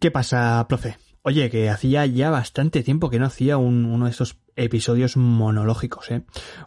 ¿Qué 0.00 0.10
pasa, 0.10 0.64
profe? 0.66 0.96
Oye, 1.20 1.50
que 1.50 1.68
hacía 1.68 2.06
ya 2.06 2.30
bastante 2.30 2.82
tiempo 2.82 3.10
que 3.10 3.18
no 3.18 3.26
hacía 3.26 3.58
uno 3.58 4.06
de 4.06 4.10
estos 4.10 4.38
episodios 4.56 5.18
monológicos, 5.18 6.10
¿eh? 6.10 6.22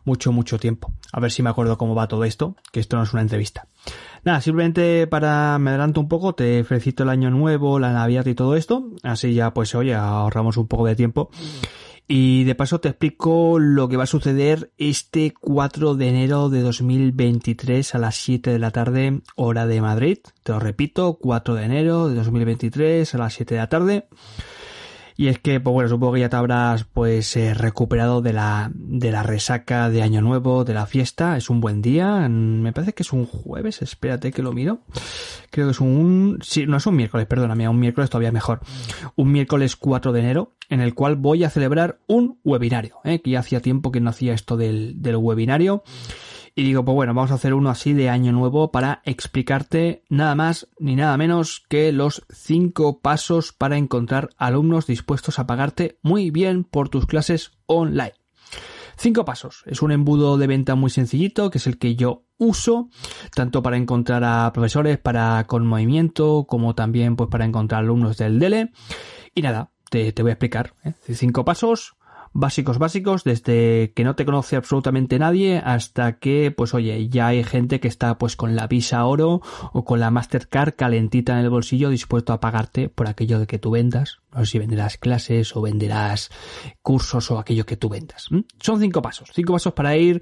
Mucho, 0.06 0.32
mucho 0.32 0.60
tiempo. 0.60 0.94
A 1.12 1.20
ver 1.20 1.32
si 1.32 1.42
me 1.42 1.50
acuerdo 1.50 1.80
cómo 1.80 1.96
va 1.96 2.08
todo 2.08 2.26
esto, 2.26 2.56
que 2.72 2.80
esto 2.80 2.96
no 2.96 3.02
es 3.02 3.12
una 3.12 3.24
entrevista. 3.24 3.68
Nada, 4.24 4.40
simplemente 4.40 5.08
para, 5.08 5.58
me 5.58 5.72
adelanto 5.72 6.00
un 6.00 6.10
poco, 6.10 6.36
te 6.36 6.64
felicito 6.64 7.02
el 7.02 7.10
año 7.10 7.32
nuevo, 7.32 7.80
la 7.80 7.92
Navidad 7.92 8.28
y 8.28 8.36
todo 8.36 8.56
esto. 8.56 8.92
Así 9.02 9.34
ya, 9.34 9.52
pues 9.52 9.74
oye, 9.74 9.96
ahorramos 9.96 10.58
un 10.58 10.68
poco 10.68 10.86
de 10.86 10.96
tiempo. 10.96 11.32
Y 12.16 12.44
de 12.44 12.54
paso 12.54 12.80
te 12.80 12.90
explico 12.90 13.58
lo 13.58 13.90
que 13.90 13.98
va 13.98 14.04
a 14.04 14.06
suceder 14.06 14.72
este 14.78 15.34
4 15.34 15.96
de 15.96 16.10
enero 16.10 16.50
de 16.50 16.62
2023 16.62 17.96
a 17.96 17.98
las 17.98 18.18
7 18.18 18.52
de 18.52 18.60
la 18.60 18.70
tarde, 18.70 19.24
hora 19.36 19.66
de 19.66 19.82
Madrid. 19.82 20.20
Te 20.44 20.52
lo 20.52 20.60
repito, 20.60 21.18
4 21.20 21.56
de 21.56 21.64
enero 21.64 22.10
de 22.10 22.14
2023 22.14 23.16
a 23.16 23.18
las 23.18 23.34
7 23.34 23.56
de 23.56 23.60
la 23.60 23.68
tarde. 23.68 24.08
Y 25.16 25.28
es 25.28 25.40
que, 25.40 25.60
pues 25.60 25.74
bueno, 25.74 25.90
supongo 25.90 26.14
que 26.14 26.22
ya 26.22 26.30
te 26.30 26.36
habrás 26.36 26.86
pues 26.86 27.36
eh, 27.38 27.54
recuperado 27.54 28.22
de 28.22 28.34
la, 28.34 28.72
de 28.74 29.12
la 29.12 29.24
resaca 29.24 29.90
de 29.90 30.02
Año 30.02 30.22
Nuevo, 30.22 30.64
de 30.66 30.74
la 30.74 30.86
fiesta. 30.86 31.38
Es 31.38 31.50
un 31.50 31.62
buen 31.62 31.82
día. 31.82 32.28
Me 32.30 32.74
parece 32.74 32.94
que 32.94 33.04
es 33.04 33.14
un 33.14 33.26
jueves. 33.26 33.82
Espérate 33.82 34.32
que 34.32 34.42
lo 34.42 34.54
miro. 34.54 34.80
Creo 35.52 35.68
que 35.68 35.72
es 35.72 35.80
un, 35.80 36.40
sí, 36.42 36.66
no 36.66 36.78
es 36.78 36.86
un 36.88 36.96
miércoles, 36.96 37.28
perdóname, 37.28 37.68
un 37.68 37.80
miércoles 37.80 38.10
todavía 38.10 38.32
mejor. 38.32 38.62
Un 39.16 39.32
miércoles 39.32 39.76
4 39.76 40.12
de 40.12 40.20
enero 40.20 40.56
en 40.70 40.82
el 40.82 40.96
cual 40.96 41.16
voy 41.16 41.44
a 41.44 41.50
celebrar 41.50 42.00
un 42.08 42.40
webinario, 42.44 42.98
¿eh? 43.04 43.22
que 43.22 43.32
ya 43.32 43.40
hacía 43.40 43.60
tiempo 43.60 43.92
que 43.92 44.00
no 44.00 44.10
hacía 44.10 44.34
esto 44.34 44.58
del, 44.58 45.02
del 45.02 45.18
webinario. 45.18 45.84
Y 46.56 46.64
digo, 46.64 46.86
pues 46.86 46.94
bueno, 46.94 47.14
vamos 47.16 47.32
a 47.32 47.36
hacer 47.36 47.54
uno 47.56 47.70
así 47.70 47.94
de 47.94 48.10
año 48.10 48.32
nuevo 48.32 48.72
para 48.72 49.02
explicarte 49.06 50.04
nada 50.10 50.36
más 50.36 50.68
ni 50.78 50.96
nada 50.96 51.18
menos 51.18 51.64
que 51.68 51.92
los 51.92 52.26
cinco 52.30 53.00
pasos 53.00 53.54
para 53.54 53.78
encontrar 53.78 54.30
alumnos 54.38 54.86
dispuestos 54.86 55.40
a 55.40 55.48
pagarte 55.48 55.98
muy 56.04 56.30
bien 56.30 56.64
por 56.64 56.90
tus 56.90 57.08
clases 57.08 57.52
online. 57.66 58.14
Cinco 58.98 59.26
pasos. 59.26 59.64
Es 59.66 59.82
un 59.82 59.92
embudo 59.92 60.38
de 60.38 60.46
venta 60.46 60.76
muy 60.76 60.92
sencillito, 60.92 61.50
que 61.50 61.58
es 61.58 61.66
el 61.66 61.80
que 61.80 61.96
yo 61.96 62.26
uso, 62.38 62.90
tanto 63.36 63.64
para 63.64 63.78
encontrar 63.78 64.24
a 64.24 64.52
profesores 64.54 65.00
para 65.00 65.44
con 65.46 65.66
movimiento, 65.66 66.46
como 66.48 66.76
también 66.76 67.16
pues 67.16 67.30
para 67.30 67.46
encontrar 67.46 67.82
alumnos 67.82 68.18
del 68.18 68.38
DELE. 68.38 68.72
Y 69.34 69.42
nada, 69.42 69.72
te, 69.90 70.14
voy 70.22 70.30
a 70.30 70.34
explicar. 70.34 70.76
¿eh? 70.84 70.94
Cinco 71.14 71.44
pasos 71.44 71.96
básicos 72.34 72.80
básicos, 72.80 73.24
desde 73.24 73.94
que 73.96 74.04
no 74.04 74.16
te 74.16 74.26
conoce 74.26 74.56
absolutamente 74.56 75.20
nadie 75.20 75.62
hasta 75.64 76.18
que, 76.20 76.52
pues 76.52 76.74
oye, 76.74 77.08
ya 77.10 77.28
hay 77.28 77.44
gente 77.44 77.80
que 77.80 77.88
está 77.88 78.18
pues 78.18 78.36
con 78.36 78.56
la 78.56 78.68
Visa 78.68 79.06
Oro 79.06 79.42
o 79.72 79.86
con 79.86 80.00
la 80.00 80.12
Mastercard 80.12 80.76
calentita 80.76 81.34
en 81.34 81.40
el 81.40 81.50
bolsillo 81.50 81.90
dispuesto 81.90 82.34
a 82.34 82.40
pagarte 82.40 82.90
por 82.90 83.08
aquello 83.08 83.40
de 83.40 83.48
que 83.48 83.60
tú 83.60 83.72
vendas. 83.72 84.20
No 84.34 84.40
sé 84.46 84.52
si 84.52 84.60
venderás 84.60 84.98
clases 84.98 85.56
o 85.56 85.62
venderás 85.62 86.32
cursos 86.82 87.30
o 87.32 87.40
aquello 87.40 87.66
que 87.66 87.78
tú 87.78 87.90
vendas. 87.90 88.30
Son 88.60 88.80
cinco 88.80 89.02
pasos, 89.02 89.30
cinco 89.34 89.54
pasos 89.54 89.74
para 89.74 89.96
ir 89.96 90.22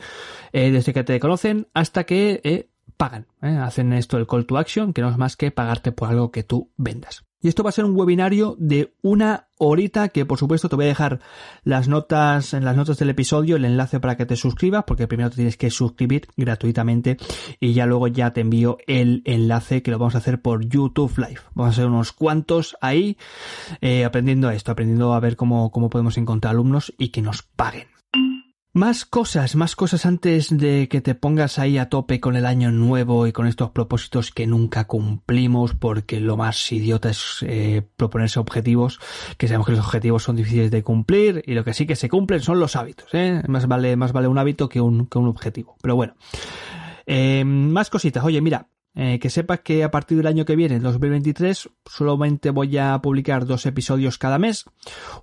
eh, 0.52 0.72
desde 0.72 0.94
que 0.94 1.04
te 1.04 1.20
conocen 1.20 1.68
hasta 1.74 2.04
que 2.04 2.42
eh, 2.44 2.70
pagan. 2.98 3.28
¿eh? 3.42 3.58
Hacen 3.58 3.94
esto 3.94 4.18
el 4.18 4.28
call 4.28 4.46
to 4.46 4.58
action, 4.58 4.94
que 4.94 5.02
no 5.02 5.10
es 5.10 5.18
más 5.18 5.38
que 5.38 5.52
pagarte 5.52 5.92
por 5.92 6.10
algo 6.10 6.32
que 6.32 6.44
tú 6.44 6.72
vendas. 6.76 7.24
Y 7.42 7.48
esto 7.48 7.64
va 7.64 7.70
a 7.70 7.74
ser 7.74 7.86
un 7.86 7.96
webinario 7.96 8.56
de 8.60 8.94
una 9.02 9.48
horita 9.58 10.10
que 10.10 10.26
por 10.26 10.38
supuesto 10.38 10.70
te 10.70 10.76
voy 10.76 10.86
a 10.86 10.90
dejar 10.90 11.20
las 11.64 11.88
notas 11.88 12.54
en 12.54 12.66
las 12.66 12.76
notas 12.76 12.98
del 12.98 13.10
episodio, 13.10 13.56
el 13.56 13.66
enlace 13.66 14.00
para 14.00 14.18
que 14.18 14.26
te 14.26 14.36
suscribas, 14.36 14.84
porque 14.86 15.08
primero 15.08 15.30
te 15.30 15.38
tienes 15.38 15.58
que 15.58 15.70
suscribir 15.70 16.28
gratuitamente 16.38 17.18
y 17.60 17.74
ya 17.74 17.86
luego 17.86 18.08
ya 18.08 18.32
te 18.32 18.42
envío 18.42 18.78
el 18.88 19.22
enlace 19.26 19.82
que 19.82 19.92
lo 19.92 20.00
vamos 20.00 20.16
a 20.16 20.20
hacer 20.20 20.42
por 20.42 20.66
YouTube 20.66 21.18
Live. 21.18 21.42
Vamos 21.54 21.72
a 21.72 21.74
hacer 21.74 21.88
unos 21.88 22.12
cuantos 22.12 22.76
ahí 22.82 23.18
eh, 23.82 24.06
aprendiendo 24.06 24.50
esto, 24.50 24.72
aprendiendo 24.72 25.14
a 25.14 25.20
ver 25.20 25.36
cómo, 25.36 25.72
cómo 25.72 25.90
podemos 25.90 26.18
encontrar 26.18 26.52
alumnos 26.52 26.94
y 26.98 27.10
que 27.10 27.22
nos 27.22 27.44
paguen. 27.44 28.01
Más 28.74 29.04
cosas, 29.04 29.58
más 29.58 29.76
cosas 29.76 30.06
antes 30.06 30.48
de 30.56 30.88
que 30.88 31.02
te 31.02 31.14
pongas 31.14 31.60
ahí 31.60 31.78
a 31.78 31.90
tope 31.90 32.22
con 32.22 32.38
el 32.38 32.46
año 32.46 32.72
nuevo 32.72 33.28
y 33.28 33.34
con 33.34 33.46
estos 33.46 33.72
propósitos 33.72 34.32
que 34.32 34.48
nunca 34.48 34.86
cumplimos 34.86 35.74
porque 35.74 36.22
lo 36.22 36.38
más 36.38 36.72
idiota 36.72 37.10
es 37.10 37.40
eh, 37.42 37.82
proponerse 37.98 38.40
objetivos, 38.40 39.02
que 39.38 39.50
sabemos 39.50 39.68
que 39.68 39.74
los 39.74 39.86
objetivos 39.86 40.24
son 40.24 40.38
difíciles 40.38 40.72
de 40.72 40.84
cumplir 40.84 41.44
y 41.46 41.54
lo 41.54 41.66
que 41.66 41.74
sí 41.74 41.86
que 41.86 41.98
se 41.98 42.08
cumplen 42.08 42.40
son 42.40 42.62
los 42.62 42.78
hábitos, 42.78 43.10
¿eh? 43.12 43.44
Más 43.46 43.68
vale, 43.68 43.98
más 43.98 44.14
vale 44.14 44.30
un 44.30 44.38
hábito 44.38 44.70
que 44.70 44.80
un, 44.80 45.06
que 45.08 45.18
un 45.18 45.28
objetivo. 45.28 45.76
Pero 45.82 45.98
bueno. 45.98 46.16
Eh, 47.06 47.44
más 47.44 47.90
cositas. 47.90 48.24
Oye, 48.24 48.40
mira, 48.40 48.70
eh, 48.94 49.20
que 49.20 49.30
sepas 49.30 49.62
que 49.62 49.86
a 49.86 49.92
partir 49.92 50.18
del 50.18 50.28
año 50.28 50.44
que 50.44 50.58
viene, 50.58 50.80
2023, 50.80 51.70
solamente 51.86 52.50
voy 52.50 52.78
a 52.78 53.00
publicar 53.02 53.46
dos 53.46 53.66
episodios 53.66 54.18
cada 54.18 54.38
mes. 54.38 54.66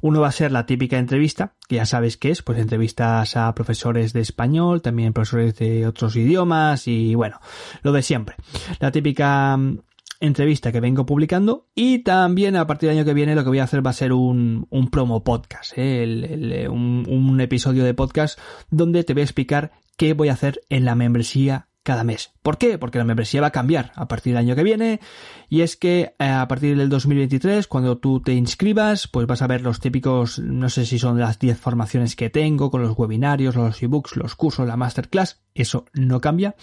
Uno 0.01 0.23
va 0.23 0.29
a 0.29 0.33
ser 0.33 0.53
la 0.53 0.65
típica 0.65 0.99
entrevista, 0.99 1.55
que 1.69 1.77
ya 1.77 1.84
sabes 1.84 2.17
qué 2.17 2.31
es, 2.31 2.43
pues 2.43 2.59
entrevistas 2.59 3.37
a 3.37 3.55
profesores 3.55 4.15
de 4.15 4.21
español, 4.21 4.81
también 4.81 5.12
profesores 5.12 5.55
de 5.57 5.87
otros 5.87 6.17
idiomas 6.17 6.89
y 6.89 7.15
bueno, 7.15 7.41
lo 7.83 7.93
de 7.93 8.03
siempre. 8.03 8.37
La 8.81 8.91
típica 8.91 9.55
mm, 9.59 9.81
entrevista 10.21 10.73
que 10.73 10.81
vengo 10.81 11.05
publicando 11.05 11.69
y 11.75 11.99
también 11.99 12.57
a 12.57 12.67
partir 12.67 12.89
del 12.89 12.99
año 12.99 13.05
que 13.05 13.15
viene 13.15 13.34
lo 13.34 13.43
que 13.43 13.51
voy 13.51 13.59
a 13.59 13.65
hacer 13.65 13.84
va 13.84 13.91
a 13.91 13.95
ser 13.95 14.15
un, 14.15 14.67
un 14.71 14.89
promo 14.89 15.23
podcast, 15.23 15.73
¿eh? 15.77 16.67
un, 16.71 17.05
un 17.07 17.41
episodio 17.43 17.84
de 17.84 17.93
podcast 17.93 18.39
donde 18.71 19.05
te 19.05 19.12
voy 19.12 19.21
a 19.21 19.25
explicar 19.25 19.73
qué 19.99 20.15
voy 20.15 20.31
a 20.31 20.33
hacer 20.33 20.62
en 20.71 20.87
la 20.87 20.95
membresía 20.95 21.68
cada 21.88 22.04
mes. 22.04 22.34
¿Por 22.43 22.59
qué? 22.59 22.76
Porque 22.76 22.99
la 22.99 23.04
membresía 23.04 23.41
va 23.41 23.47
a 23.47 23.50
cambiar 23.50 23.93
a 23.94 24.09
partir 24.09 24.34
del 24.34 24.44
año 24.44 24.54
que 24.54 24.62
viene 24.62 25.00
y 25.49 25.62
es 25.62 25.78
que 25.78 26.15
eh, 26.19 26.25
a 26.26 26.47
partir 26.47 26.76
del 26.76 26.91
2023 26.91 27.66
cuando 27.66 27.97
tú 27.97 28.21
te 28.21 28.34
inscribas 28.34 29.09
pues 29.09 29.26
vas 29.26 29.41
a 29.41 29.47
ver 29.47 29.62
los 29.62 29.81
típicos, 29.81 30.38
no 30.38 30.69
sé 30.69 30.84
si 30.84 30.98
son 30.98 31.19
las 31.19 31.38
10 31.38 31.59
formaciones 31.59 32.15
que 32.15 32.28
tengo 32.28 32.71
con 32.71 32.82
los 32.82 32.93
webinarios, 32.98 33.56
los 33.56 33.82
ebooks, 33.82 34.16
los 34.16 34.34
cursos, 34.34 34.69
la 34.69 34.77
masterclass, 34.77 35.41
eso 35.54 35.87
no 35.94 36.21
cambia, 36.21 36.56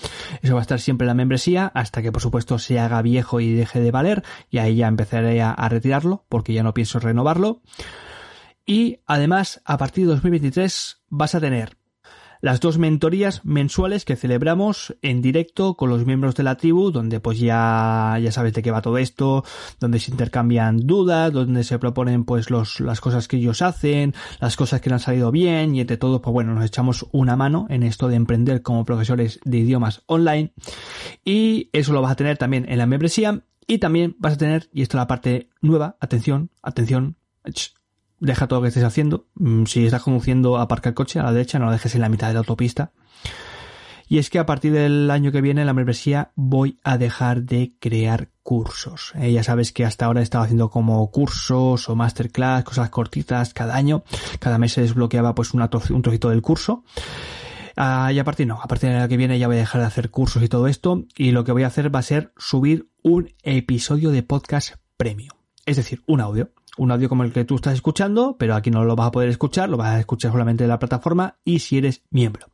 eso 0.44 0.53
va 0.53 0.59
a 0.59 0.62
estar 0.62 0.80
siempre 0.80 1.06
en 1.06 1.08
la 1.08 1.16
membresía 1.16 1.72
hasta 1.74 2.03
que 2.03 2.12
por 2.12 2.22
supuesto 2.22 2.59
se 2.59 2.80
haga 2.80 3.02
viejo 3.02 3.40
y 3.40 3.52
deje 3.52 3.80
de 3.80 3.90
valer 3.90 4.22
y 4.52 4.59
ahí 4.59 4.75
ya 4.75 4.88
empezaré 4.88 5.41
a, 5.41 5.50
a 5.53 5.69
retirarlo 5.69 6.28
porque 6.30 6.53
ya 6.53 6.62
no 6.62 6.75
pienso 6.75 7.00
renovarlo. 7.00 7.64
Y 8.64 9.00
además, 9.08 9.64
a 9.66 9.80
partir 9.80 10.06
de 10.06 10.14
2023 10.14 11.02
vas 11.09 11.34
a 11.34 11.40
tener 11.40 11.78
las 12.41 12.59
dos 12.59 12.78
mentorías 12.78 13.44
mensuales 13.46 14.06
que 14.06 14.16
celebramos 14.16 14.96
en 15.01 15.22
directo 15.22 15.75
con 15.75 15.90
los 15.90 16.06
miembros 16.06 16.35
de 16.35 16.44
la 16.44 16.56
tribu, 16.56 16.91
donde 16.91 17.19
pues 17.19 17.40
ya, 17.40 18.18
ya 18.22 18.31
sabes 18.31 18.53
de 18.53 18.62
qué 18.62 18.72
va 18.72 18.81
todo 18.81 18.97
esto, 18.97 19.44
donde 19.79 20.00
se 20.00 20.12
intercambian 20.12 20.78
dudas, 20.85 21.31
donde 21.31 21.63
se 21.63 21.79
proponen 21.79 22.25
pues 22.25 22.50
los, 22.50 22.79
las 22.79 23.01
cosas 23.01 23.28
que 23.28 23.38
ellos 23.38 23.62
hacen, 23.62 24.13
las 24.40 24.56
cosas 24.56 24.81
que 24.81 24.90
le 24.90 24.96
han 24.96 25.00
salido 25.00 25.31
bien 25.31 25.75
y 25.75 25.81
entre 25.81 25.97
todo 25.97 26.22
pues 26.22 26.34
bueno, 26.34 26.53
nos 26.53 26.66
echamos 26.66 27.06
una 27.12 27.35
mano 27.35 27.68
en 27.69 27.84
esto 27.84 28.07
de 28.07 28.16
emprender 28.16 28.62
como 28.62 28.85
profesores 28.85 29.40
de 29.44 29.57
idiomas 29.57 30.03
online. 30.06 30.53
Y 31.23 31.69
eso 31.73 31.94
lo 31.94 32.02
vas 32.02 32.12
a 32.12 32.16
tener 32.16 32.38
también 32.38 32.66
en 32.69 32.78
la 32.78 32.85
membresía 32.85 33.44
y 33.67 33.79
también 33.79 34.16
vas 34.19 34.34
a 34.34 34.38
tener, 34.38 34.69
y 34.73 34.81
esto 34.81 34.97
es 34.97 35.02
la 35.02 35.07
parte 35.07 35.50
nueva, 35.62 35.97
atención, 36.00 36.52
atención, 36.62 37.17
deja 38.20 38.48
todo 38.48 38.59
lo 38.59 38.64
que 38.64 38.70
estés 38.70 38.84
haciendo. 38.84 39.28
Mm, 39.36 39.66
si 39.66 39.86
estás 39.86 40.03
conduciendo, 40.03 40.58
aparca 40.58 40.90
el 40.90 40.96
coche 40.96 41.20
a 41.20 41.24
la 41.24 41.34
derecha, 41.34 41.59
no 41.59 41.66
lo 41.66 41.72
dejes 41.72 41.96
en 41.96 42.02
la 42.02 42.09
mitad 42.09 42.28
de 42.28 42.34
la 42.34 42.40
autopista. 42.40 42.92
Y 44.08 44.20
es 44.20 44.30
que 44.30 44.38
a 44.38 44.46
partir 44.46 44.72
del 44.72 45.09
año 45.09 45.31
que 45.31 45.42
viene, 45.42 45.62
en 45.62 45.68
la 45.68 45.74
membresía, 45.74 46.31
voy 46.36 46.80
a 46.84 46.98
dejar 46.98 47.44
de 47.44 47.74
crear 47.80 48.30
cursos. 48.44 49.14
Eh, 49.16 49.31
ya 49.31 49.44
sabes 49.44 49.72
que 49.72 49.84
hasta 49.84 50.06
ahora 50.06 50.20
he 50.20 50.24
estado 50.24 50.44
haciendo 50.44 50.70
como 50.70 51.09
cursos 51.09 51.90
o 51.90 51.96
masterclass, 51.96 52.64
cosas 52.64 52.90
cortitas 52.92 53.53
cada 53.53 53.76
año. 53.76 54.03
Cada 54.40 54.59
mes 54.59 54.74
se 54.74 54.82
desbloqueaba 54.82 55.34
pues 55.34 55.53
un 55.53 55.68
trocito 55.68 56.30
del 56.30 56.44
curso. 56.44 56.84
Ah, 57.76 58.12
y 58.14 58.20
a 58.20 58.24
partir 58.24 58.47
no, 58.47 58.62
a 58.62 58.68
partir 58.68 58.90
del 58.90 59.00
año 59.00 59.09
que 59.09 59.18
viene 59.18 59.38
ya 59.38 59.47
voy 59.47 59.58
a 59.58 59.59
dejar 59.59 59.82
de 59.82 59.88
hacer 59.88 60.12
cursos 60.12 60.44
y 60.44 60.47
todo 60.47 60.68
esto. 60.68 61.06
Y 61.18 61.32
lo 61.32 61.44
que 61.44 61.52
voy 61.52 61.64
a 61.64 61.68
hacer 61.68 61.94
va 61.94 62.00
a 62.00 62.03
ser 62.03 62.32
subir 62.38 62.90
un 63.02 63.34
episodio 63.42 64.12
de 64.12 64.22
podcast 64.22 64.76
premium. 64.97 65.36
Es 65.66 65.78
decir, 65.78 66.03
un 66.06 66.22
audio 66.22 66.52
un 66.78 66.91
audio 66.91 67.09
como 67.09 67.23
el 67.23 67.32
que 67.32 67.46
tú 67.46 67.55
estás 67.55 67.73
escuchando, 67.73 68.35
pero 68.38 68.55
aquí 68.55 68.72
no 68.72 68.84
lo 68.84 68.96
vas 68.96 69.08
a 69.08 69.11
poder 69.11 69.29
escuchar, 69.29 69.70
lo 69.70 69.78
vas 69.78 69.96
a 69.96 70.00
escuchar 70.00 70.32
solamente 70.32 70.64
en 70.64 70.70
la 70.70 70.79
plataforma 70.79 71.35
y 71.44 71.59
si 71.59 71.78
eres 71.78 72.03
miembro. 72.09 72.47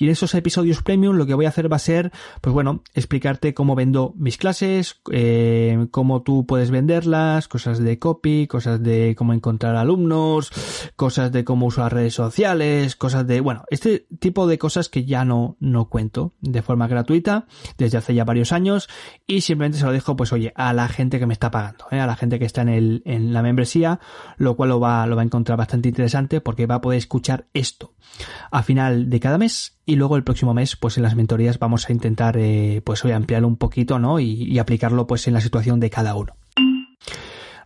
Y 0.00 0.06
en 0.06 0.12
esos 0.12 0.34
episodios 0.34 0.82
premium 0.82 1.16
lo 1.16 1.26
que 1.26 1.34
voy 1.34 1.44
a 1.44 1.50
hacer 1.50 1.70
va 1.70 1.76
a 1.76 1.78
ser, 1.78 2.10
pues 2.40 2.54
bueno, 2.54 2.82
explicarte 2.94 3.52
cómo 3.52 3.74
vendo 3.74 4.14
mis 4.16 4.38
clases, 4.38 4.98
eh, 5.12 5.88
cómo 5.90 6.22
tú 6.22 6.46
puedes 6.46 6.70
venderlas, 6.70 7.48
cosas 7.48 7.78
de 7.78 7.98
copy, 7.98 8.46
cosas 8.46 8.82
de 8.82 9.14
cómo 9.14 9.34
encontrar 9.34 9.76
alumnos, 9.76 10.52
cosas 10.96 11.32
de 11.32 11.44
cómo 11.44 11.66
usar 11.66 11.92
redes 11.92 12.14
sociales, 12.14 12.96
cosas 12.96 13.26
de, 13.26 13.40
bueno, 13.40 13.64
este 13.68 14.06
tipo 14.18 14.46
de 14.46 14.56
cosas 14.56 14.88
que 14.88 15.04
ya 15.04 15.26
no, 15.26 15.58
no 15.60 15.90
cuento 15.90 16.32
de 16.40 16.62
forma 16.62 16.88
gratuita 16.88 17.46
desde 17.76 17.98
hace 17.98 18.14
ya 18.14 18.24
varios 18.24 18.52
años 18.52 18.88
y 19.26 19.42
simplemente 19.42 19.76
se 19.76 19.84
lo 19.84 19.92
dejo, 19.92 20.16
pues 20.16 20.32
oye, 20.32 20.54
a 20.56 20.72
la 20.72 20.88
gente 20.88 21.18
que 21.18 21.26
me 21.26 21.34
está 21.34 21.50
pagando, 21.50 21.84
¿eh? 21.90 22.00
a 22.00 22.06
la 22.06 22.16
gente 22.16 22.38
que 22.38 22.46
está 22.46 22.62
en 22.62 22.70
el, 22.70 23.02
en 23.04 23.34
la 23.34 23.42
membresía, 23.42 24.00
lo 24.38 24.56
cual 24.56 24.70
lo 24.70 24.80
va, 24.80 25.06
lo 25.06 25.14
va 25.14 25.20
a 25.20 25.26
encontrar 25.26 25.58
bastante 25.58 25.90
interesante 25.90 26.40
porque 26.40 26.64
va 26.64 26.76
a 26.76 26.80
poder 26.80 26.96
escuchar 26.96 27.48
esto 27.52 27.92
a 28.50 28.62
final 28.62 29.10
de 29.10 29.20
cada 29.20 29.36
mes 29.36 29.76
y 29.90 29.96
luego 29.96 30.16
el 30.16 30.22
próximo 30.22 30.54
mes 30.54 30.76
pues 30.76 30.96
en 30.98 31.02
las 31.02 31.16
mentorías 31.16 31.58
vamos 31.58 31.88
a 31.88 31.92
intentar 31.92 32.36
eh, 32.38 32.80
pues 32.84 33.04
hoy 33.04 33.10
ampliarlo 33.10 33.48
un 33.48 33.56
poquito 33.56 33.98
no 33.98 34.20
y, 34.20 34.56
aplicarlo 34.60 35.06
pues 35.08 35.26
en 35.26 35.34
la 35.34 35.40
situación 35.40 35.80
de 35.80 35.90
cada 35.90 36.14
uno 36.14 36.36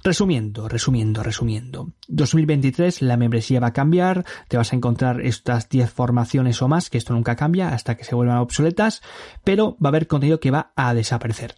Resumiendo, 0.07 0.69
resumiendo, 0.69 1.23
resumiendo. 1.23 1.93
2023 2.09 3.01
la 3.01 3.17
membresía 3.17 3.59
va 3.59 3.69
a 3.69 3.73
cambiar, 3.73 4.27
te 4.49 4.59
vas 4.59 4.71
a 4.71 4.77
encontrar 4.77 5.23
estas 5.23 5.71
10 5.71 5.91
formaciones 5.91 6.61
o 6.61 6.69
más, 6.69 6.91
que 6.91 6.99
esto 6.99 7.15
nunca 7.15 7.37
cambia 7.37 7.71
hasta 7.71 7.97
que 7.97 8.05
se 8.05 8.15
vuelvan 8.15 8.37
obsoletas, 8.37 9.01
pero 9.45 9.79
va 9.83 9.89
a 9.89 9.93
haber 9.93 10.07
contenido 10.07 10.41
que 10.41 10.51
va 10.51 10.73
a 10.77 10.93
desaparecer. 10.93 11.55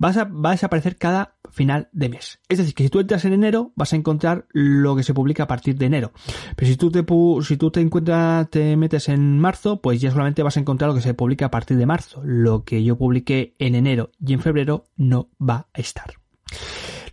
A, 0.00 0.24
va 0.24 0.48
a 0.48 0.52
desaparecer 0.52 0.96
cada 0.96 1.35
final 1.56 1.88
de 1.92 2.10
mes. 2.10 2.38
Es 2.48 2.58
decir, 2.58 2.74
que 2.74 2.84
si 2.84 2.90
tú 2.90 3.00
entras 3.00 3.24
en 3.24 3.32
enero, 3.32 3.72
vas 3.76 3.94
a 3.94 3.96
encontrar 3.96 4.46
lo 4.52 4.94
que 4.94 5.02
se 5.02 5.14
publica 5.14 5.44
a 5.44 5.46
partir 5.46 5.76
de 5.76 5.86
enero. 5.86 6.12
Pero 6.54 6.70
si 6.70 6.76
tú 6.76 6.90
te, 6.90 7.04
si 7.44 7.56
tú 7.56 7.70
te 7.70 7.80
encuentras, 7.80 8.50
te 8.50 8.76
metes 8.76 9.08
en 9.08 9.38
marzo, 9.38 9.80
pues 9.80 10.00
ya 10.00 10.10
solamente 10.10 10.42
vas 10.42 10.58
a 10.58 10.60
encontrar 10.60 10.90
lo 10.90 10.94
que 10.94 11.00
se 11.00 11.14
publica 11.14 11.46
a 11.46 11.50
partir 11.50 11.78
de 11.78 11.86
marzo. 11.86 12.20
Lo 12.22 12.64
que 12.64 12.84
yo 12.84 12.98
publiqué 12.98 13.54
en 13.58 13.74
enero 13.74 14.10
y 14.20 14.34
en 14.34 14.40
febrero 14.40 14.84
no 14.96 15.30
va 15.40 15.68
a 15.72 15.80
estar. 15.80 16.12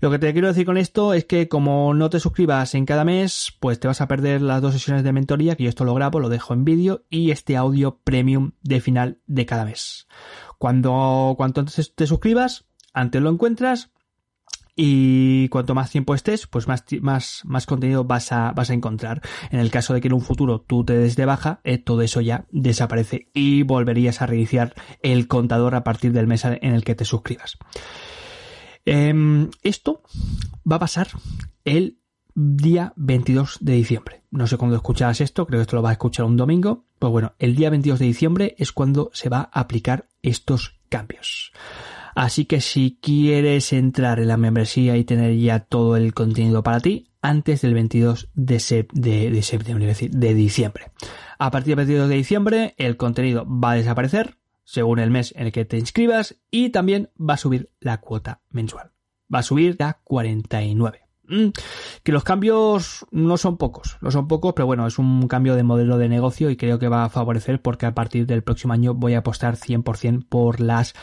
Lo 0.02 0.12
que 0.12 0.20
te 0.20 0.34
quiero 0.34 0.50
decir 0.50 0.66
con 0.66 0.76
esto 0.76 1.14
es 1.14 1.24
que 1.24 1.48
como 1.48 1.94
no 1.94 2.10
te 2.10 2.20
suscribas 2.20 2.76
en 2.76 2.86
cada 2.86 3.06
mes, 3.06 3.54
pues 3.62 3.80
te 3.80 3.88
vas 3.88 4.02
a 4.02 4.10
perder 4.10 4.42
las 4.42 4.62
dos 4.62 4.74
sesiones 4.74 5.06
de 5.06 5.14
mentoría, 5.14 5.56
que 5.56 5.64
yo 5.64 5.70
esto 5.70 5.86
lo 5.86 5.94
grabo, 5.94 6.20
lo 6.20 6.28
dejo 6.28 6.54
en 6.54 6.66
vídeo, 6.66 7.06
y 7.10 7.32
este 7.32 7.56
audio 7.56 8.02
premium 8.04 8.52
de 8.62 8.82
final 8.82 9.20
de 9.26 9.46
cada 9.46 9.64
mes. 9.64 10.10
Cuando, 10.58 11.36
cuanto 11.38 11.62
antes 11.62 11.96
te 11.96 12.06
suscribas, 12.06 12.66
antes 12.94 13.22
lo 13.22 13.30
encuentras, 13.30 13.93
y 14.76 15.50
cuanto 15.50 15.76
más 15.76 15.92
tiempo 15.92 16.16
estés, 16.16 16.48
pues 16.48 16.68
más, 16.68 16.84
más, 17.02 17.42
más 17.46 17.66
contenido 17.66 18.04
vas 18.06 18.32
a, 18.32 18.52
vas 18.54 18.70
a 18.70 18.74
encontrar. 18.74 19.22
En 19.52 19.60
el 19.60 19.70
caso 19.70 19.94
de 19.94 20.02
que 20.02 20.08
en 20.08 20.14
un 20.14 20.22
futuro 20.22 20.62
tú 20.62 20.84
te 20.84 20.98
des 20.98 21.16
de 21.16 21.26
baja, 21.26 21.62
eh, 21.64 21.78
todo 21.78 22.02
eso 22.02 22.22
ya 22.22 22.46
desaparece 22.52 23.30
y 23.34 23.64
volverías 23.64 24.22
a 24.22 24.26
reiniciar 24.26 24.74
el 25.02 25.28
contador 25.28 25.76
a 25.76 25.84
partir 25.84 26.12
del 26.12 26.28
mes 26.28 26.46
en 26.46 26.74
el 26.74 26.84
que 26.84 26.96
te 26.96 27.06
suscribas. 27.06 27.58
Em, 28.86 29.50
esto 29.62 30.02
va 30.70 30.78
a 30.78 30.80
pasar 30.80 31.08
el 31.64 32.00
día 32.36 32.94
22 32.96 33.60
de 33.62 33.74
diciembre. 33.74 34.24
No 34.32 34.48
sé 34.48 34.58
cuándo 34.58 34.76
escuchas 34.76 35.22
esto, 35.22 35.46
creo 35.46 35.60
que 35.60 35.64
esto 35.64 35.76
lo 35.76 35.82
vas 35.82 35.92
a 35.92 35.94
escuchar 35.94 36.26
un 36.26 36.38
domingo. 36.38 36.86
Pues 37.00 37.12
bueno, 37.12 37.34
el 37.38 37.56
día 37.56 37.70
22 37.70 38.00
de 38.00 38.06
diciembre 38.06 38.56
es 38.58 38.72
cuando 38.72 39.12
se 39.14 39.30
va 39.30 39.50
a 39.52 39.60
aplicar 39.60 40.10
estos 40.22 40.80
cambios. 40.90 41.52
Así 42.16 42.46
que 42.46 42.62
si 42.62 42.98
quieres 43.02 43.74
entrar 43.74 44.20
en 44.20 44.28
la 44.28 44.38
membresía 44.38 44.98
y 44.98 45.04
tener 45.04 45.36
ya 45.38 45.60
todo 45.60 45.98
el 45.98 46.14
contenido 46.14 46.64
para 46.64 46.80
ti, 46.80 47.10
antes 47.22 47.62
del 47.62 47.74
22 47.74 48.30
de, 48.34 48.88
de 48.92 49.42
septiembre, 49.42 49.86
es 49.90 49.98
decir, 49.98 50.12
de 50.12 50.34
diciembre. 50.34 50.92
A 51.40 51.52
partir 51.52 51.72
del 51.72 51.86
22 51.86 52.10
de 52.10 52.16
diciembre, 52.16 52.76
el 52.78 52.98
contenido 52.98 53.46
va 53.48 53.72
a 53.72 53.76
desaparecer, 53.76 54.38
según 54.64 55.00
el 55.00 55.12
mes 55.12 55.34
en 55.36 55.48
el 55.48 55.52
que 55.52 55.66
te 55.66 55.78
inscribas 55.78 56.36
y 56.52 56.70
también 56.70 57.10
va 57.20 57.36
a 57.36 57.38
subir 57.38 57.70
la 57.80 58.00
cuota 58.00 58.42
mensual. 58.50 58.92
Va 59.34 59.40
a 59.40 59.44
subir 59.44 59.82
a 59.82 60.00
49. 60.04 61.04
Mm, 61.26 61.48
que 62.04 62.12
los 62.12 62.26
cambios 62.26 63.06
no 63.12 63.38
son 63.38 63.58
pocos, 63.58 63.98
no 64.02 64.12
son 64.12 64.28
pocos, 64.28 64.54
pero 64.54 64.66
bueno, 64.66 64.86
es 64.86 65.00
un 65.00 65.28
cambio 65.30 65.56
de 65.56 65.64
modelo 65.64 65.98
de 65.98 66.10
negocio 66.10 66.50
y 66.50 66.58
creo 66.58 66.80
que 66.80 66.90
va 66.90 67.06
a 67.06 67.10
favorecer 67.10 67.62
porque 67.62 67.86
a 67.86 67.96
partir 67.96 68.26
del 68.26 68.44
próximo 68.44 68.74
año 68.74 68.94
voy 68.94 69.14
a 69.14 69.20
apostar 69.20 69.56
100% 69.56 70.28
por 70.28 70.60
las 70.60 70.94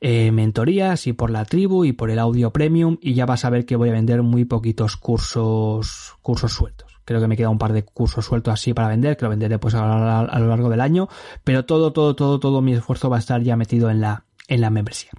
eh, 0.00 0.30
mentorías 0.32 1.06
y 1.06 1.12
por 1.12 1.30
la 1.30 1.44
tribu 1.44 1.84
y 1.84 1.92
por 1.92 2.10
el 2.10 2.18
audio 2.18 2.52
premium 2.52 2.98
y 3.00 3.14
ya 3.14 3.26
vas 3.26 3.44
a 3.44 3.50
ver 3.50 3.66
que 3.66 3.76
voy 3.76 3.88
a 3.88 3.92
vender 3.92 4.22
muy 4.22 4.44
poquitos 4.44 4.96
cursos, 4.96 6.14
cursos 6.22 6.52
sueltos. 6.52 7.00
Creo 7.04 7.20
que 7.20 7.28
me 7.28 7.36
queda 7.36 7.48
un 7.48 7.58
par 7.58 7.72
de 7.72 7.84
cursos 7.84 8.26
sueltos 8.26 8.52
así 8.52 8.74
para 8.74 8.88
vender, 8.88 9.16
que 9.16 9.24
lo 9.24 9.30
venderé 9.30 9.58
pues 9.58 9.74
a, 9.74 10.20
a, 10.20 10.38
lo 10.38 10.48
largo 10.48 10.68
del 10.68 10.80
año, 10.80 11.08
pero 11.42 11.64
todo, 11.64 11.92
todo, 11.92 12.14
todo, 12.14 12.38
todo 12.38 12.60
mi 12.60 12.74
esfuerzo 12.74 13.08
va 13.08 13.16
a 13.16 13.20
estar 13.20 13.42
ya 13.42 13.56
metido 13.56 13.90
en 13.90 14.00
la, 14.00 14.26
en 14.46 14.60
la 14.60 14.70
membresía. 14.70 15.12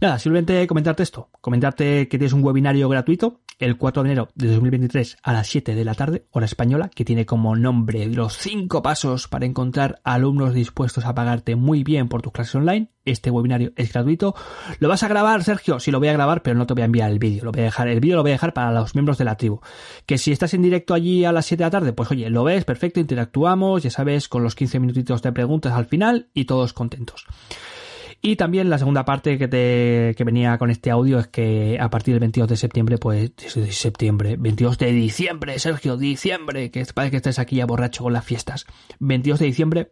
Nada, 0.00 0.18
simplemente 0.18 0.66
comentarte 0.66 1.02
esto, 1.02 1.30
comentarte 1.40 2.08
que 2.08 2.18
tienes 2.18 2.32
un 2.32 2.44
webinario 2.44 2.88
gratuito 2.88 3.40
el 3.58 3.76
4 3.76 4.02
de 4.02 4.08
enero 4.08 4.28
de 4.34 4.48
2023 4.48 5.18
a 5.22 5.32
las 5.32 5.46
7 5.48 5.74
de 5.74 5.84
la 5.84 5.94
tarde, 5.94 6.26
hora 6.30 6.46
española, 6.46 6.90
que 6.94 7.04
tiene 7.04 7.26
como 7.26 7.56
nombre 7.56 8.06
los 8.06 8.36
5 8.38 8.82
pasos 8.82 9.28
para 9.28 9.46
encontrar 9.46 10.00
alumnos 10.04 10.54
dispuestos 10.54 11.04
a 11.04 11.14
pagarte 11.14 11.56
muy 11.56 11.84
bien 11.84 12.08
por 12.08 12.22
tus 12.22 12.32
clases 12.32 12.54
online. 12.54 12.90
Este 13.04 13.30
webinario 13.30 13.72
es 13.76 13.92
gratuito. 13.92 14.34
¿Lo 14.78 14.88
vas 14.88 15.02
a 15.02 15.08
grabar, 15.08 15.44
Sergio? 15.44 15.78
Sí, 15.78 15.90
lo 15.90 15.98
voy 15.98 16.08
a 16.08 16.14
grabar, 16.14 16.42
pero 16.42 16.56
no 16.56 16.66
te 16.66 16.74
voy 16.74 16.82
a 16.82 16.86
enviar 16.86 17.10
el 17.10 17.18
vídeo. 17.18 17.44
Lo 17.44 17.52
voy 17.52 17.60
a 17.60 17.64
dejar, 17.64 17.88
el 17.88 18.00
vídeo 18.00 18.16
lo 18.16 18.22
voy 18.22 18.30
a 18.30 18.34
dejar 18.34 18.54
para 18.54 18.72
los 18.72 18.94
miembros 18.94 19.18
de 19.18 19.24
la 19.24 19.36
tribu. 19.36 19.60
Que 20.06 20.16
si 20.16 20.32
estás 20.32 20.54
en 20.54 20.62
directo 20.62 20.94
allí 20.94 21.24
a 21.24 21.32
las 21.32 21.46
7 21.46 21.62
de 21.62 21.66
la 21.66 21.70
tarde, 21.70 21.92
pues 21.92 22.10
oye, 22.10 22.30
lo 22.30 22.44
ves, 22.44 22.64
perfecto, 22.64 23.00
interactuamos, 23.00 23.82
ya 23.82 23.90
sabes, 23.90 24.28
con 24.28 24.42
los 24.42 24.54
15 24.54 24.80
minutitos 24.80 25.22
de 25.22 25.32
preguntas 25.32 25.74
al 25.74 25.86
final 25.86 26.28
y 26.32 26.46
todos 26.46 26.72
contentos. 26.72 27.26
Y 28.26 28.36
también 28.36 28.70
la 28.70 28.78
segunda 28.78 29.04
parte 29.04 29.36
que 29.36 29.48
te 29.48 30.14
que 30.16 30.24
venía 30.24 30.56
con 30.56 30.70
este 30.70 30.90
audio 30.90 31.18
es 31.18 31.26
que 31.26 31.76
a 31.78 31.90
partir 31.90 32.14
del 32.14 32.20
22 32.20 32.48
de 32.48 32.56
septiembre, 32.56 32.96
pues 32.96 33.32
de 33.36 33.70
septiembre, 33.70 34.36
22 34.38 34.78
de 34.78 34.92
diciembre, 34.92 35.58
Sergio, 35.58 35.98
diciembre, 35.98 36.70
que 36.70 36.86
parece 36.94 37.10
que 37.10 37.16
estés 37.18 37.38
aquí 37.38 37.56
ya 37.56 37.66
borracho 37.66 38.02
con 38.02 38.14
las 38.14 38.24
fiestas. 38.24 38.64
22 38.98 39.40
de 39.40 39.44
diciembre 39.44 39.90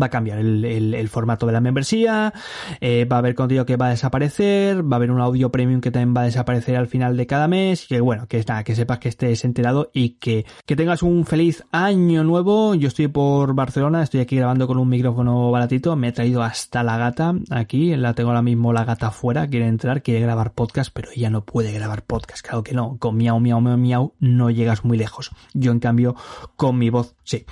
va 0.00 0.06
a 0.06 0.10
cambiar 0.10 0.38
el, 0.38 0.64
el, 0.64 1.08
formato 1.08 1.46
de 1.46 1.52
la 1.52 1.60
membresía, 1.60 2.32
eh, 2.80 3.04
va 3.04 3.16
a 3.16 3.18
haber 3.20 3.34
contenido 3.34 3.66
que 3.66 3.76
va 3.76 3.86
a 3.86 3.90
desaparecer, 3.90 4.82
va 4.82 4.96
a 4.96 4.98
haber 4.98 5.10
un 5.10 5.20
audio 5.20 5.50
premium 5.50 5.80
que 5.80 5.90
también 5.90 6.14
va 6.16 6.22
a 6.22 6.24
desaparecer 6.24 6.76
al 6.76 6.86
final 6.86 7.16
de 7.16 7.26
cada 7.26 7.48
mes, 7.48 7.86
que 7.86 8.00
bueno, 8.00 8.26
que 8.26 8.44
nada, 8.46 8.64
que 8.64 8.74
sepas 8.74 8.98
que 8.98 9.08
estés 9.08 9.44
enterado 9.44 9.90
y 9.92 10.10
que, 10.10 10.46
que 10.66 10.76
tengas 10.76 11.02
un 11.02 11.24
feliz 11.24 11.64
año 11.72 12.24
nuevo. 12.24 12.74
Yo 12.74 12.88
estoy 12.88 13.08
por 13.08 13.54
Barcelona, 13.54 14.02
estoy 14.02 14.20
aquí 14.20 14.36
grabando 14.36 14.66
con 14.66 14.78
un 14.78 14.88
micrófono 14.88 15.50
baratito, 15.50 15.96
me 15.96 16.08
he 16.08 16.12
traído 16.12 16.42
hasta 16.42 16.82
la 16.82 16.96
gata 16.96 17.34
aquí, 17.50 17.96
la 17.96 18.14
tengo 18.14 18.30
ahora 18.30 18.42
mismo 18.42 18.72
la 18.72 18.84
gata 18.84 19.08
afuera, 19.08 19.46
quiere 19.48 19.66
entrar, 19.66 20.02
quiere 20.02 20.20
grabar 20.20 20.52
podcast, 20.52 20.90
pero 20.92 21.10
ella 21.14 21.30
no 21.30 21.44
puede 21.44 21.72
grabar 21.72 22.04
podcast, 22.04 22.46
claro 22.46 22.62
que 22.62 22.74
no, 22.74 22.96
con 22.98 23.16
miau, 23.16 23.40
miau, 23.40 23.60
miau, 23.60 23.76
miau, 23.76 24.12
no 24.20 24.50
llegas 24.50 24.84
muy 24.84 24.98
lejos. 24.98 25.30
Yo 25.54 25.72
en 25.72 25.80
cambio, 25.80 26.16
con 26.56 26.78
mi 26.78 26.90
voz, 26.90 27.14
sí. 27.24 27.44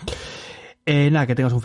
Eh, 0.88 1.10
nada, 1.10 1.26
que 1.26 1.34
tengas 1.34 1.52
un 1.52 1.60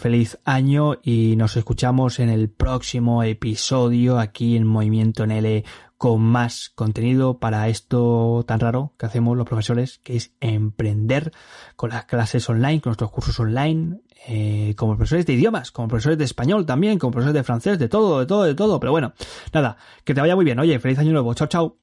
feliz, 0.00 0.36
año 0.44 0.98
y 1.00 1.36
nos 1.36 1.56
escuchamos 1.56 2.18
en 2.18 2.28
el 2.28 2.50
próximo 2.50 3.22
episodio 3.22 4.18
aquí 4.18 4.56
en 4.56 4.66
Movimiento 4.66 5.24
NL 5.24 5.62
con 5.96 6.20
más 6.20 6.72
contenido 6.74 7.38
para 7.38 7.68
esto 7.68 8.44
tan 8.48 8.58
raro 8.58 8.92
que 8.98 9.06
hacemos 9.06 9.36
los 9.36 9.46
profesores, 9.46 10.00
que 10.02 10.16
es 10.16 10.32
emprender 10.40 11.30
con 11.76 11.90
las 11.90 12.06
clases 12.06 12.50
online, 12.50 12.80
con 12.80 12.90
nuestros 12.90 13.12
cursos 13.12 13.38
online, 13.38 14.00
eh, 14.26 14.74
como 14.76 14.96
profesores 14.96 15.24
de 15.24 15.34
idiomas, 15.34 15.70
como 15.70 15.86
profesores 15.86 16.18
de 16.18 16.24
español 16.24 16.66
también, 16.66 16.98
como 16.98 17.12
profesores 17.12 17.34
de 17.34 17.44
francés, 17.44 17.78
de 17.78 17.88
todo, 17.88 18.18
de 18.18 18.26
todo, 18.26 18.42
de 18.42 18.56
todo. 18.56 18.80
Pero 18.80 18.90
bueno, 18.90 19.12
nada, 19.52 19.76
que 20.02 20.14
te 20.14 20.20
vaya 20.20 20.34
muy 20.34 20.44
bien. 20.44 20.58
Oye, 20.58 20.80
feliz 20.80 20.98
año 20.98 21.12
nuevo. 21.12 21.32
Chao, 21.34 21.46
chao. 21.46 21.72